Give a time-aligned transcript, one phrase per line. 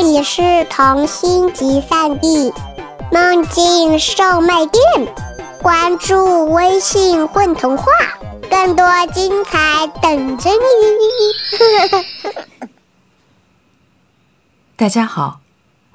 [0.00, 2.52] 这里是童心集散地，
[3.10, 4.80] 梦境售卖店。
[5.60, 7.90] 关注微信“混童话”，
[8.48, 12.68] 更多精彩等着你。
[14.76, 15.40] 大家好，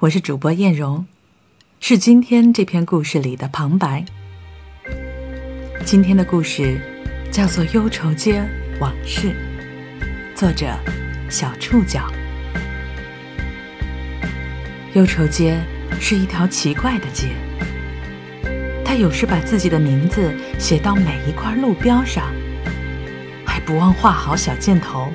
[0.00, 1.06] 我是主播艳荣，
[1.80, 4.04] 是今天这篇故事里的旁白。
[5.86, 6.78] 今天的故事
[7.32, 8.46] 叫做《忧愁街
[8.78, 9.28] 往事》，
[10.38, 10.66] 作者
[11.30, 12.02] 小触角。
[14.94, 15.60] 忧愁街
[15.98, 17.30] 是一条奇怪的街，
[18.84, 22.32] 它有时把自己的名字写到每一块路标上，
[23.44, 25.08] 还不忘画好小箭头；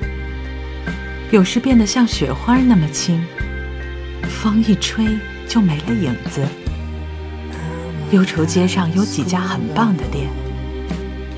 [1.30, 3.24] 有时变得像雪花那么轻，
[4.28, 5.06] 风一吹
[5.48, 6.42] 就没了影子。
[8.10, 10.28] 忧愁街上有几家很棒的店，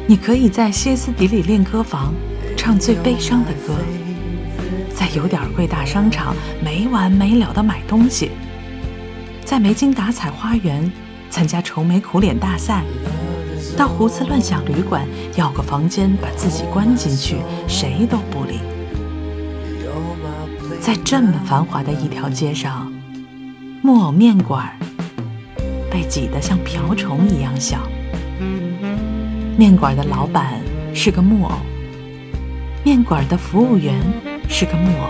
[0.05, 2.13] 你可以在歇斯底里练歌房
[2.57, 3.77] 唱最悲伤的歌。
[5.03, 6.33] 在有点贵大商场
[6.65, 8.31] 没完没了的买东西，
[9.45, 10.89] 在没精打采花园
[11.29, 12.85] 参加愁眉苦脸大赛，
[13.77, 18.61] 到胡思乱想旅馆要个房间把自己关进去，谁都不理。
[20.81, 22.93] 在这么繁华的一条街上，
[23.83, 24.73] 木偶面馆
[25.91, 27.79] 被挤得像瓢虫一样小。
[29.59, 30.61] 面馆的老板
[30.95, 31.55] 是个木偶，
[32.85, 34.01] 面馆的服务员。
[34.55, 35.09] 是个木偶，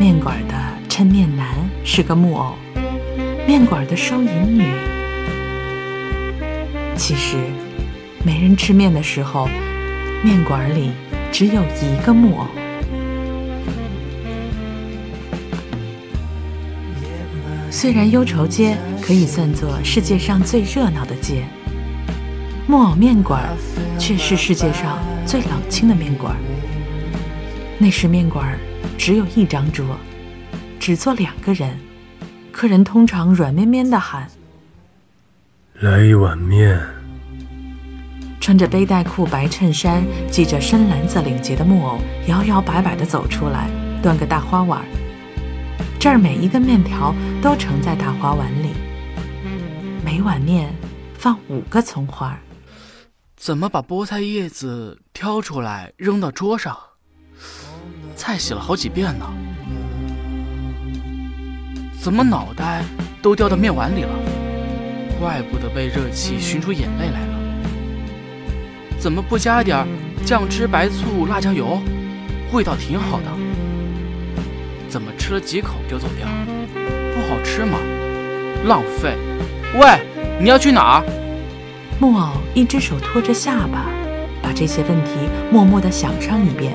[0.00, 0.54] 面馆的
[0.88, 1.46] 抻面男
[1.84, 2.56] 是个木偶，
[3.46, 4.64] 面馆的收银女。
[6.96, 7.36] 其实，
[8.24, 9.48] 没人吃面的时候，
[10.24, 10.90] 面馆里
[11.30, 12.46] 只有一个木偶。
[17.70, 21.44] 虽然忧愁街可以算作世界上最热闹的街，
[22.66, 23.44] 木偶面馆
[24.00, 26.36] 却是世界上最冷清的面馆。
[27.78, 28.58] 那时面馆
[28.96, 29.84] 只有一张桌，
[30.80, 31.78] 只坐两个人，
[32.50, 34.26] 客人通常软绵绵的喊
[35.80, 36.80] ：“来一碗面。”
[38.40, 43.68] 穿着背带裤、白衬衫、系着深蓝色领结的木偶摇摇摆摆地走出来，
[44.02, 44.82] 端个大花碗。
[45.98, 48.70] 这儿每一个面条都盛在大花碗里，
[50.02, 50.72] 每碗面
[51.12, 52.38] 放五个葱花。
[53.36, 56.74] 怎么把菠菜叶子挑出来扔到桌上？
[58.26, 59.24] 菜洗了好几遍呢，
[61.96, 62.82] 怎么脑袋
[63.22, 64.10] 都掉到面碗里了？
[65.20, 67.38] 怪不得被热气熏出眼泪来了。
[68.98, 69.86] 怎么不加点
[70.24, 71.80] 酱汁、白醋、辣椒油？
[72.52, 73.26] 味道挺好的。
[74.88, 76.26] 怎么吃了几口就走掉？
[77.14, 77.78] 不好吃吗？
[78.64, 79.16] 浪费！
[79.78, 80.00] 喂，
[80.40, 81.04] 你要去哪儿？
[82.00, 83.86] 木偶一只手托着下巴，
[84.42, 85.12] 把这些问题
[85.52, 86.72] 默默地想上一遍。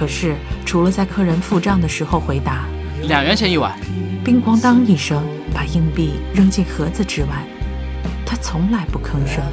[0.00, 0.34] 可是，
[0.64, 2.64] 除了在客人付账的时候回答
[3.06, 3.78] “两元钱一碗”，
[4.24, 5.22] 叮咣当一声
[5.52, 7.44] 把硬币扔进盒子之外，
[8.24, 9.44] 他从来不吭声。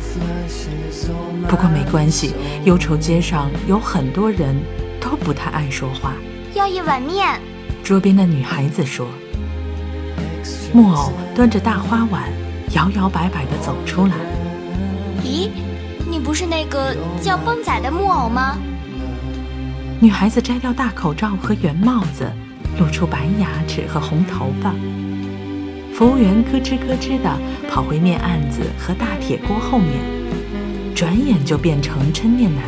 [1.50, 4.56] 不过没关系，忧愁街上有很多人
[5.02, 6.13] 都不太爱说话。
[6.53, 7.38] 要一碗面。
[7.84, 9.06] 桌边的女孩子说。
[10.72, 12.24] 木偶端着大花碗，
[12.72, 14.16] 摇摇摆摆地走出来。
[15.25, 15.50] 咦，
[16.09, 18.57] 你不是那个叫蹦仔的木偶吗？
[20.00, 22.31] 女孩子摘掉大口罩和圆帽子，
[22.78, 24.72] 露出白牙齿和红头发。
[25.91, 29.90] 服务员咯吱咯吱地跑回面案子和大铁锅后面，
[30.94, 32.63] 转眼就变成抻面男。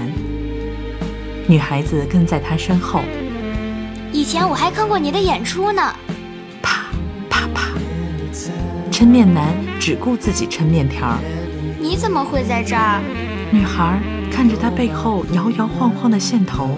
[1.47, 3.01] 女孩子跟在他身后。
[4.11, 5.83] 以前我还看过你的演出呢。
[6.63, 6.87] 啪
[7.29, 7.69] 啪啪！
[8.91, 11.15] 抻面男只顾自己抻面条。
[11.79, 12.99] 你怎么会在这儿？
[13.51, 14.01] 女孩
[14.31, 16.75] 看着他背后摇摇晃晃的线头。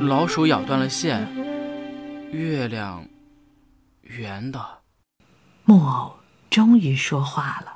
[0.00, 1.28] 老鼠咬断了线，
[2.32, 3.04] 月亮
[4.00, 4.78] 圆的。
[5.64, 6.14] 木偶
[6.48, 7.74] 终于说话了。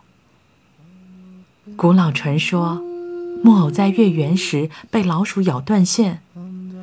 [1.76, 2.82] 古老传说，
[3.42, 6.22] 木偶在月圆时被老鼠咬断线，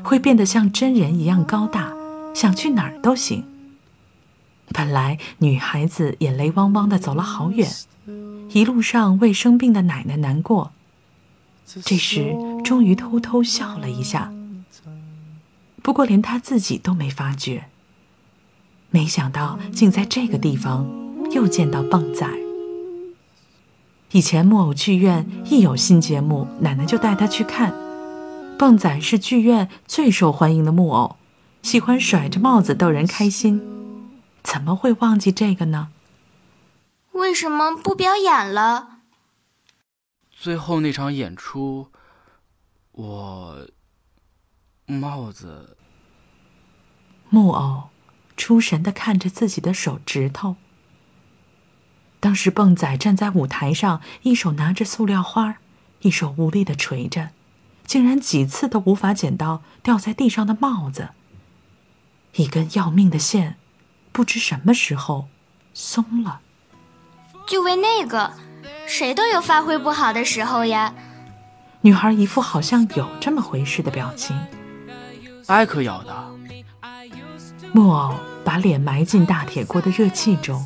[0.03, 1.91] 会变得像真人一样高大，
[2.35, 3.43] 想去哪儿都行。
[4.67, 7.67] 本来女孩子眼泪汪汪的走了好远，
[8.51, 10.71] 一路上为生病的奶奶难过。
[11.65, 14.31] 这时终于偷偷笑了一下。
[15.81, 17.69] 不过，连他自己都没发觉。
[18.91, 20.85] 没想到，竟在这个地方
[21.31, 22.27] 又见到蹦仔。
[24.11, 27.73] 以前木偶剧院一有新节目，奶奶就带他去看。
[28.59, 31.15] 蹦仔是剧院最受欢迎的木偶，
[31.63, 33.61] 喜欢甩着帽子逗人开心，
[34.43, 35.89] 怎么会忘记这个呢？
[37.13, 38.99] 为什么不表演了？
[40.29, 41.87] 最后那场演出，
[42.91, 43.67] 我。
[44.91, 45.77] 帽子，
[47.29, 47.89] 木偶
[48.35, 50.57] 出神的看着自己的手指头。
[52.19, 55.57] 当时蹦仔站在舞台上，一手拿着塑料花，
[56.01, 57.29] 一手无力的垂着，
[57.85, 61.09] 竟然几次都无法捡到掉在地上的帽子。
[62.35, 63.55] 一根要命的线，
[64.11, 65.29] 不知什么时候
[65.73, 66.41] 松了。
[67.47, 68.33] 就为那个，
[68.85, 70.93] 谁都有发挥不好的时候呀。
[71.81, 74.37] 女孩一副好像有这么回事的表情。
[75.51, 76.15] 艾克咬的。
[77.73, 80.65] 木偶把脸埋进大铁锅的热气中。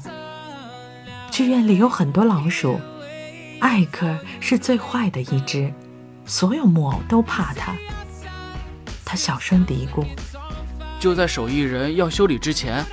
[1.32, 2.80] 剧院里有很多老鼠，
[3.60, 5.74] 艾克是最坏的一只，
[6.24, 7.74] 所有木偶都怕他。
[9.04, 10.06] 他小声嘀咕
[11.02, 12.86] ：“就在手艺人要修理之前，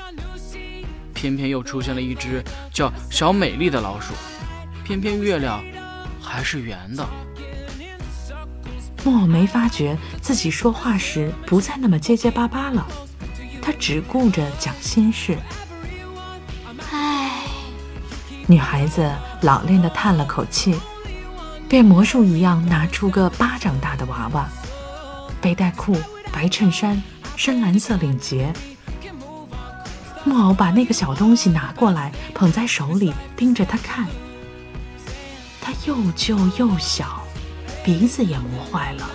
[1.13, 2.43] 偏偏又出现了一只
[2.73, 4.15] 叫小美丽的老鼠，
[4.83, 5.63] 偏偏月亮
[6.23, 7.07] 还是圆的。”
[9.05, 12.87] 木偶没发觉自己说话时不再那么结结巴巴了，
[13.61, 15.37] 他只顾着讲心事。
[16.93, 17.43] 唉
[18.47, 19.11] 女孩子
[19.41, 20.77] 老练地叹了口气，
[21.69, 24.49] 变魔术一样拿出个巴掌大的娃娃，
[25.41, 25.97] 背带裤、
[26.33, 27.03] 白衬衫、
[27.37, 28.53] 深蓝色领结。
[30.25, 34.07] 木偶把那个小东西拿过来，捧在手里，盯着他看。
[35.61, 37.22] 它又旧又小，
[37.85, 39.11] 鼻子也磨坏了，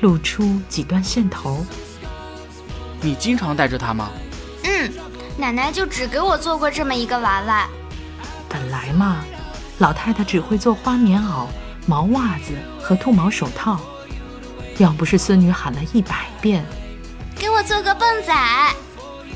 [0.00, 1.64] 露出几段线头。
[3.00, 4.10] 你经常带着它吗？
[4.64, 4.90] 嗯，
[5.36, 7.68] 奶奶就只给我做过这么一个娃娃。
[8.48, 9.24] 本来嘛，
[9.78, 11.46] 老太太只会做花棉袄、
[11.86, 13.80] 毛袜子和兔毛手套。
[14.78, 16.64] 要不是孙女喊了一百遍，
[17.36, 18.34] 给我做个蹦仔，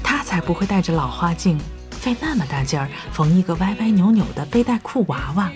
[0.02, 1.56] 她才不会带着老花镜，
[1.92, 5.52] 费那么大劲儿缝一个歪歪扭扭的背带裤娃娃。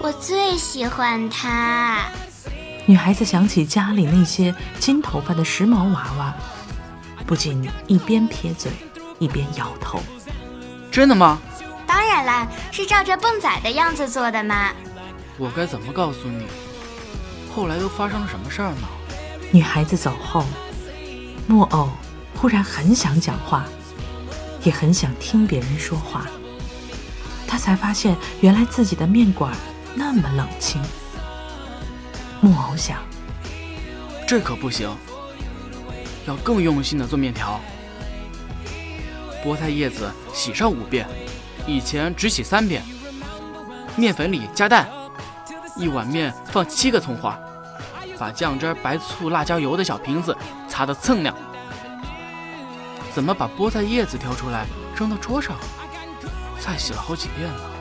[0.00, 2.06] 我最喜欢它。
[2.86, 6.34] 女孩子想起家里那些金头发的时髦娃娃，
[7.26, 8.70] 不禁一边撇嘴
[9.18, 10.00] 一边摇头。
[10.90, 11.38] 真的吗？
[11.86, 14.70] 当然啦，是照着蹦仔的样子做的嘛。
[15.36, 16.46] 我该怎么告诉你？
[17.54, 18.88] 后来都发生了什么事儿呢？
[19.50, 20.44] 女孩子走后，
[21.46, 21.90] 木偶
[22.36, 23.64] 忽然很想讲话，
[24.62, 26.24] 也很想听别人说话。
[27.46, 29.52] 他才发现，原来自己的面馆
[29.98, 30.80] 那么冷清。
[32.40, 33.02] 木偶想，
[34.28, 34.88] 这可不行，
[36.24, 37.60] 要更用心的做面条。
[39.44, 41.04] 菠菜叶子洗上五遍。
[41.66, 42.80] 以前只洗三遍，
[43.96, 44.88] 面粉里加蛋，
[45.76, 47.36] 一碗面放七个葱花，
[48.16, 50.34] 把酱汁、白醋、辣椒油的小瓶子
[50.68, 51.34] 擦得锃亮。
[53.12, 54.64] 怎么把菠菜叶子挑出来
[54.96, 55.56] 扔到桌上？
[56.60, 57.77] 菜洗了好几遍了。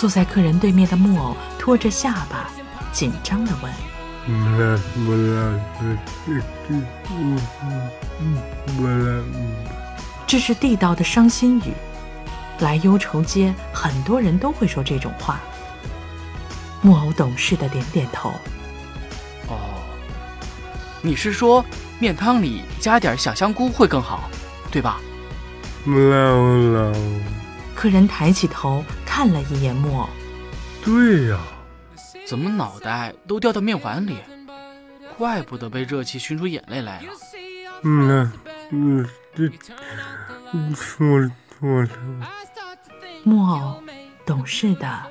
[0.00, 2.48] 坐在客人对面的木偶拖着下巴，
[2.90, 3.70] 紧张地问
[10.26, 11.74] ：“这是地道的伤心语。”
[12.60, 15.38] 来忧愁街，很多人都会说这种话。
[16.80, 18.30] 木偶懂事的点点头。
[19.48, 19.58] 哦，
[21.02, 21.62] 你是说
[21.98, 24.30] 面汤里加点小香菇会更好，
[24.70, 24.98] 对吧？
[27.80, 30.06] 客人抬起头看了一眼木偶。
[30.84, 31.38] 对呀。
[32.26, 34.18] 怎么脑袋都掉到面碗里？
[35.16, 37.06] 怪不得被热气熏出眼泪来了。
[37.82, 38.30] 嗯
[38.70, 39.48] 嗯，这
[40.74, 41.88] 错了错了。
[43.22, 43.82] 木偶
[44.26, 45.02] 懂事的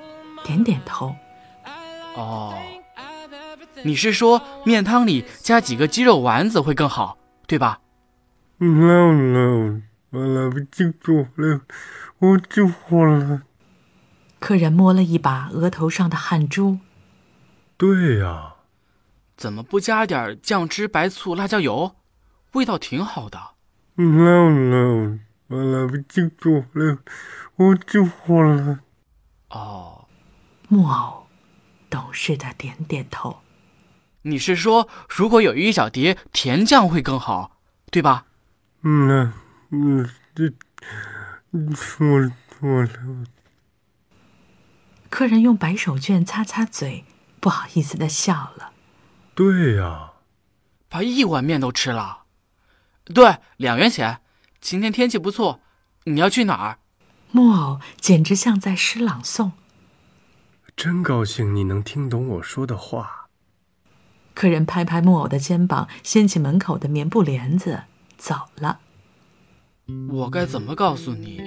[0.44, 1.16] 点点头。
[2.14, 2.56] 哦，
[3.82, 7.80] 你是说面汤里加几个鸡肉丸子会更好，对吧
[8.60, 11.62] ？No no，我不清楚了，
[12.18, 13.44] 我记错了。
[14.40, 16.80] 客人摸了一把额头上的汗珠。
[17.78, 18.56] 对呀。
[19.38, 21.96] 怎么不加点酱汁、白醋、辣椒油？
[22.54, 23.40] 味道挺好的。
[23.96, 26.98] No no，我不清楚了。
[27.56, 28.80] 我就火了。
[29.50, 30.06] 哦，
[30.68, 31.28] 木偶
[31.90, 33.38] 懂事的点点头。
[34.24, 37.58] 你是说，如果有一小碟甜酱会更好，
[37.92, 38.26] 对吧？
[38.82, 39.32] 嗯，
[39.72, 40.52] 嗯，这，
[41.76, 43.26] 错了错了。
[45.10, 47.06] 客人用白手绢擦擦嘴，
[47.40, 48.72] 不好意思的笑了。
[49.36, 50.14] 对呀，
[50.88, 52.24] 把一碗面都吃了。
[53.06, 54.22] 对，两元钱。
[54.60, 55.62] 今天天气不错，
[56.04, 56.80] 你要去哪儿？
[57.32, 59.52] 木偶简直像在诗朗诵。
[60.76, 63.28] 真高兴你能听懂我说的话。
[64.34, 67.84] 客人拍拍木偶的肩膀，掀起门口的棉布帘子，
[68.18, 68.80] 走了。
[70.10, 71.42] 我该怎么告诉你？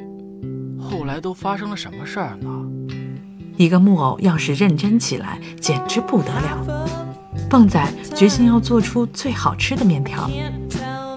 [0.81, 2.49] 后来都发生了什么事儿呢？
[3.57, 6.89] 一个木偶要是认真起来，简直不得了。
[7.49, 10.31] 蹦仔决心要做出最好吃的面条。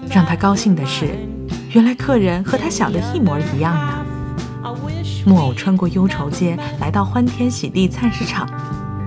[0.08, 1.10] 让他高兴的是。
[1.72, 4.06] 原来客人和他想的一模一样呢。
[5.26, 8.48] 木偶穿过忧愁街，来到欢天喜地菜市场，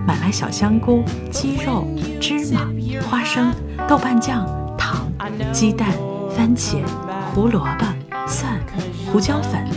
[0.06, 1.88] 买来小香菇、鸡肉、
[2.20, 2.68] 芝麻、
[3.10, 3.52] 花生、
[3.88, 4.46] 豆瓣酱、
[4.78, 5.12] 糖、
[5.52, 5.90] 鸡蛋、
[6.30, 6.84] 番茄、
[7.34, 7.86] 胡萝卜、
[9.12, 9.68] 胡椒粉，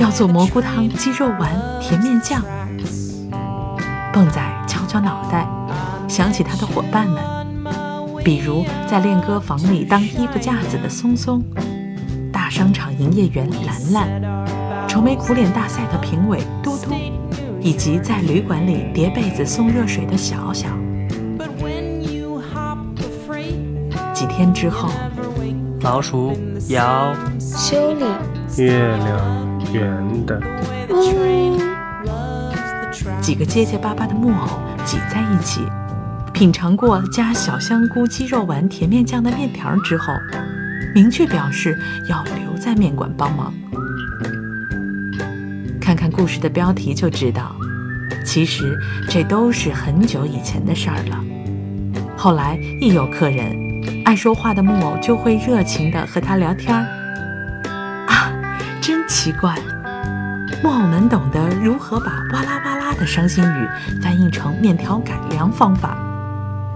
[0.00, 1.48] 要做蘑菇汤、鸡肉丸、
[1.80, 2.42] 甜面酱。
[4.12, 5.46] 蹦仔敲敲脑袋，
[6.08, 7.22] 想起他的伙伴们，
[8.24, 11.40] 比如在练歌房里当衣服架子的松松，
[12.32, 14.88] 大商场营业员兰兰。
[14.88, 16.92] 愁眉苦脸大赛的评委嘟嘟，
[17.60, 20.66] 以及在旅馆里叠被子送热水的小小。
[24.12, 24.90] 几天之后，
[25.82, 26.36] 老鼠
[26.68, 28.04] 咬修理
[28.58, 28.68] 月
[28.98, 30.38] 亮圆的，
[33.20, 34.46] 几个结结巴巴的木偶
[34.84, 35.62] 挤在一起，
[36.34, 40.12] 品尝过加小香菇鸡肉丸甜面酱的面条之后，
[40.94, 41.78] 明确表示
[42.10, 43.54] 要留在面馆帮忙。
[45.80, 47.56] 看看故事的标题就知道，
[48.22, 48.78] 其实
[49.08, 51.18] 这都是很久以前的事儿了。
[52.18, 53.56] 后来一有客人，
[54.04, 57.01] 爱说话的木偶就会热情地和他聊天儿。
[59.22, 59.54] 奇怪，
[60.64, 63.68] 木偶们懂得如何把哇啦哇啦的伤心语
[64.02, 65.96] 翻译成面条改良方法，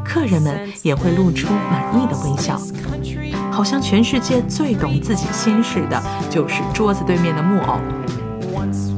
[0.05, 2.57] 客人们也会露出满意的微笑，
[3.51, 6.01] 好像全世界最懂自己心事的
[6.31, 7.81] 就是桌子对面的木偶。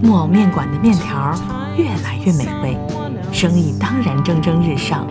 [0.02, 1.34] 木偶面馆的面条
[1.74, 2.78] 越来越美味，
[3.32, 5.06] 生意当然蒸蒸日上。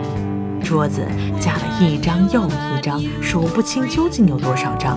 [0.62, 1.04] 桌子
[1.40, 4.96] 加了一张又一张，数不清究竟有多少张，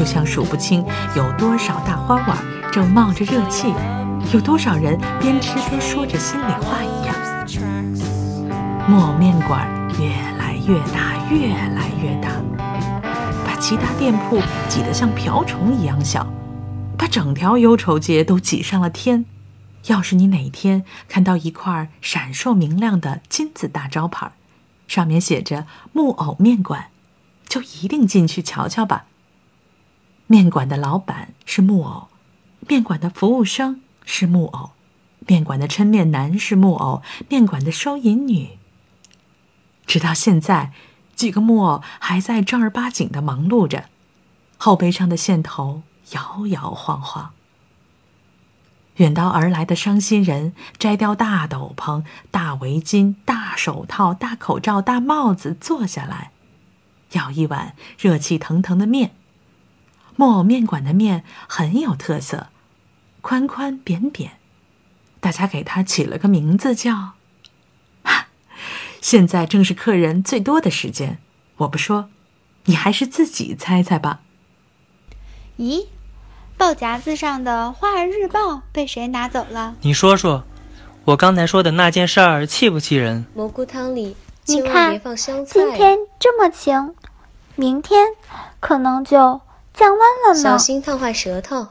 [0.00, 0.82] 就像数不清
[1.14, 2.38] 有多少大花碗
[2.72, 3.74] 正冒着热气，
[4.32, 7.14] 有多少人边吃边说着心里话一样。
[8.88, 12.30] 木偶面馆越来越大，越来越大，
[13.44, 14.40] 把其他店铺
[14.70, 16.26] 挤得像瓢虫一样小。
[16.96, 19.26] 把整条忧愁街都挤上了天。
[19.88, 24.32] 要是你哪天看到一块闪烁明亮的金字大招牌，
[24.88, 26.86] 上面写着“木偶面馆”，
[27.46, 29.04] 就一定进去瞧瞧吧。
[30.30, 32.06] 面馆的老板是木偶，
[32.68, 34.70] 面馆的服务生是木偶，
[35.26, 38.50] 面馆的抻面男是木偶，面馆的收银女。
[39.86, 40.70] 直到现在，
[41.16, 43.86] 几个木偶还在正儿八经的忙碌着，
[44.56, 45.82] 后背上的线头。
[46.12, 47.32] 摇摇晃晃，
[48.98, 56.30] 远道而来的伤心人摘掉大斗篷、大围巾、大手套、大口罩、大帽子，坐下来，
[57.10, 59.10] 舀一碗热气腾腾的面。
[60.20, 62.48] 木偶面馆的面很有特色，
[63.22, 64.32] 宽宽扁扁，
[65.18, 67.12] 大家给它起了个名字叫……
[69.00, 71.16] 现在正是客人最多的时间，
[71.56, 72.10] 我不说，
[72.66, 74.20] 你还是自己猜猜吧。
[75.56, 75.86] 咦？
[76.58, 79.76] 报夹子上的《花儿日报》被谁拿走了？
[79.80, 80.44] 你说说，
[81.06, 83.24] 我刚才说的那件事儿气不气人？
[83.34, 85.52] 蘑菇汤里你千万看别放香菜。
[85.54, 86.94] 今天这么晴，
[87.56, 88.08] 明天
[88.60, 89.40] 可能就
[89.80, 90.58] 降温了小。
[90.58, 91.66] 心烫坏舌头，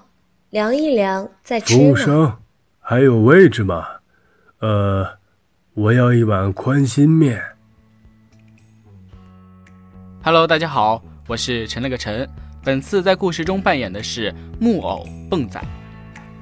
[0.50, 1.90] 凉一凉再服吃服。
[1.92, 2.38] 务生，
[2.80, 3.86] 还有位置吗？
[4.62, 5.08] 呃，
[5.76, 7.40] 我要一碗宽心面。
[10.24, 12.28] Hello，大家好，我是陈了个陈，
[12.64, 15.62] 本次在故事中扮演的是木偶蹦仔，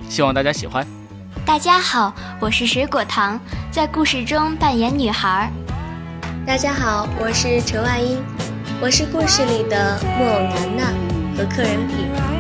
[0.07, 0.87] 希望大家喜欢。
[1.45, 3.37] 大家好，我是水果糖，
[3.69, 5.51] 在故事中扮演女孩。
[6.45, 8.23] 大家好，我是陈万英，
[8.81, 10.93] 我是故事里的木偶楠楠，
[11.37, 12.36] 和客人品。